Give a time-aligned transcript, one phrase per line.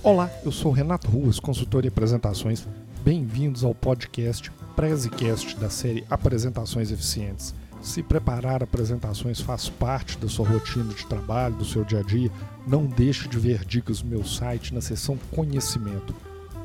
[0.00, 2.64] Olá, eu sou Renato Ruas, consultor em apresentações.
[3.04, 7.52] Bem-vindos ao podcast Prezecast da série Apresentações Eficientes.
[7.82, 12.30] Se preparar apresentações faz parte da sua rotina de trabalho, do seu dia a dia,
[12.64, 16.14] não deixe de ver dicas no meu site na seção Conhecimento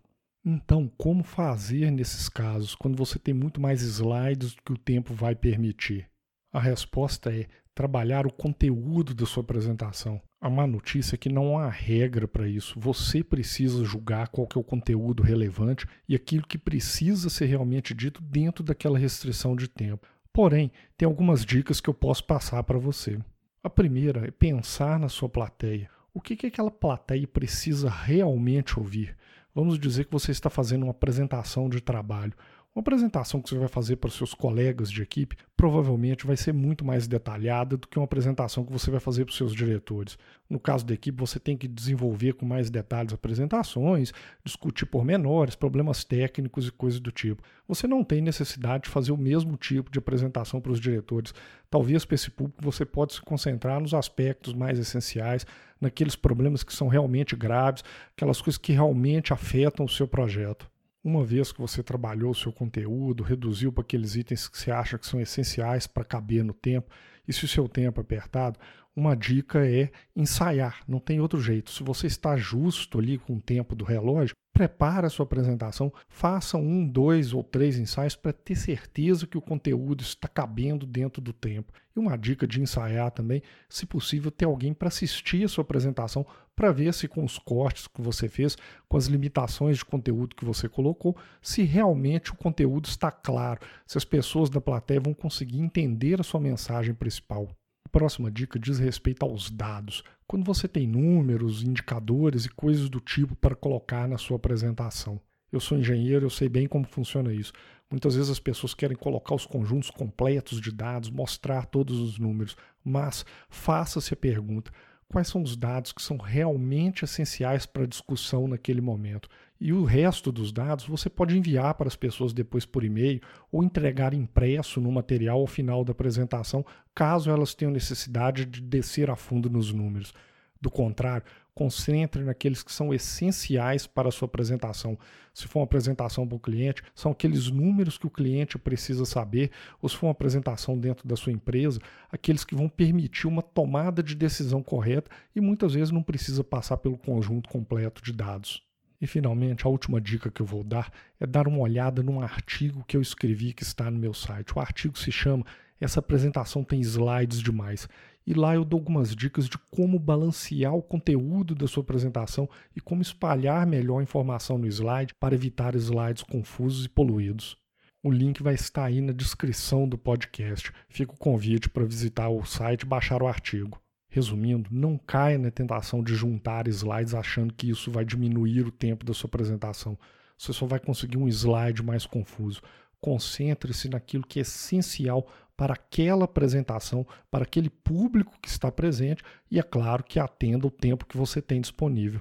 [0.44, 5.14] Então, como fazer nesses casos, quando você tem muito mais slides do que o tempo
[5.14, 6.08] vai permitir?
[6.52, 7.46] A resposta é
[7.80, 10.20] trabalhar o conteúdo da sua apresentação.
[10.38, 12.78] A má notícia é que não há regra para isso.
[12.78, 17.94] Você precisa julgar qual que é o conteúdo relevante e aquilo que precisa ser realmente
[17.94, 20.06] dito dentro daquela restrição de tempo.
[20.30, 23.18] Porém, tem algumas dicas que eu posso passar para você.
[23.64, 25.88] A primeira é pensar na sua plateia.
[26.12, 29.16] O que, que aquela plateia precisa realmente ouvir?
[29.54, 32.34] Vamos dizer que você está fazendo uma apresentação de trabalho.
[32.72, 36.54] Uma apresentação que você vai fazer para os seus colegas de equipe provavelmente vai ser
[36.54, 40.16] muito mais detalhada do que uma apresentação que você vai fazer para os seus diretores.
[40.48, 44.12] No caso da equipe, você tem que desenvolver com mais detalhes apresentações,
[44.44, 47.42] discutir pormenores, problemas técnicos e coisas do tipo.
[47.66, 51.34] Você não tem necessidade de fazer o mesmo tipo de apresentação para os diretores.
[51.68, 55.44] Talvez para esse público você pode se concentrar nos aspectos mais essenciais,
[55.80, 57.82] naqueles problemas que são realmente graves,
[58.16, 60.69] aquelas coisas que realmente afetam o seu projeto.
[61.02, 64.98] Uma vez que você trabalhou o seu conteúdo, reduziu para aqueles itens que você acha
[64.98, 66.90] que são essenciais para caber no tempo,
[67.26, 68.58] e se o seu tempo é apertado,
[68.94, 71.70] uma dica é ensaiar, não tem outro jeito.
[71.70, 76.58] Se você está justo ali com o tempo do relógio, prepare a sua apresentação, faça
[76.58, 81.32] um, dois ou três ensaios para ter certeza que o conteúdo está cabendo dentro do
[81.32, 81.72] tempo.
[81.96, 86.26] E uma dica de ensaiar também, se possível, ter alguém para assistir a sua apresentação
[86.60, 88.54] para ver se com os cortes que você fez,
[88.86, 93.96] com as limitações de conteúdo que você colocou, se realmente o conteúdo está claro, se
[93.96, 97.48] as pessoas da plateia vão conseguir entender a sua mensagem principal.
[97.86, 100.04] A próxima dica diz respeito aos dados.
[100.26, 105.18] Quando você tem números, indicadores e coisas do tipo para colocar na sua apresentação.
[105.50, 107.54] Eu sou engenheiro, eu sei bem como funciona isso.
[107.90, 112.54] Muitas vezes as pessoas querem colocar os conjuntos completos de dados, mostrar todos os números,
[112.84, 114.70] mas faça-se a pergunta:
[115.10, 119.28] quais são os dados que são realmente essenciais para a discussão naquele momento.
[119.60, 123.20] E o resto dos dados você pode enviar para as pessoas depois por e-mail
[123.52, 126.64] ou entregar impresso no material ao final da apresentação,
[126.94, 130.14] caso elas tenham necessidade de descer a fundo nos números.
[130.60, 131.24] Do contrário,
[131.60, 134.98] concentre naqueles que são essenciais para a sua apresentação.
[135.34, 139.50] Se for uma apresentação para o cliente, são aqueles números que o cliente precisa saber,
[139.82, 141.78] ou se for uma apresentação dentro da sua empresa,
[142.10, 146.78] aqueles que vão permitir uma tomada de decisão correta e muitas vezes não precisa passar
[146.78, 148.62] pelo conjunto completo de dados.
[148.98, 150.90] E finalmente, a última dica que eu vou dar
[151.20, 154.56] é dar uma olhada num artigo que eu escrevi que está no meu site.
[154.56, 155.44] O artigo se chama
[155.80, 157.88] Essa apresentação tem slides demais.
[158.26, 162.80] E lá eu dou algumas dicas de como balancear o conteúdo da sua apresentação e
[162.80, 167.56] como espalhar melhor a informação no slide para evitar slides confusos e poluídos.
[168.02, 170.72] O link vai estar aí na descrição do podcast.
[170.88, 173.80] Fica o convite para visitar o site e baixar o artigo.
[174.08, 179.04] Resumindo, não caia na tentação de juntar slides achando que isso vai diminuir o tempo
[179.04, 179.98] da sua apresentação.
[180.36, 182.62] Você só vai conseguir um slide mais confuso.
[183.00, 185.26] Concentre-se naquilo que é essencial
[185.56, 190.70] para aquela apresentação, para aquele público que está presente e, é claro, que atenda o
[190.70, 192.20] tempo que você tem disponível.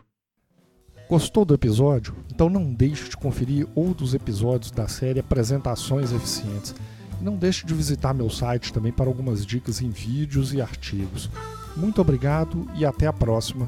[1.09, 2.15] Gostou do episódio?
[2.31, 6.75] Então não deixe de conferir outros episódios da série Apresentações Eficientes.
[7.21, 11.29] Não deixe de visitar meu site também para algumas dicas em vídeos e artigos.
[11.75, 13.67] Muito obrigado e até a próxima.